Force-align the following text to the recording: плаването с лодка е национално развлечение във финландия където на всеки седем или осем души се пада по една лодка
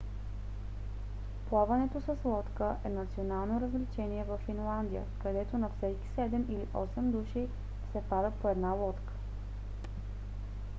плаването 1.49 2.01
с 2.01 2.15
лодка 2.25 2.75
е 2.85 2.89
национално 2.89 3.61
развлечение 3.61 4.23
във 4.23 4.39
финландия 4.41 5.03
където 5.23 5.57
на 5.57 5.69
всеки 5.77 6.07
седем 6.15 6.45
или 6.49 6.67
осем 6.73 7.11
души 7.11 7.47
се 7.91 8.03
пада 8.09 8.31
по 8.41 8.49
една 8.49 8.71
лодка 8.71 9.13